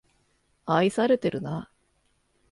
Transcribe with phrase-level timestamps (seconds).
[0.65, 1.69] 愛されてるな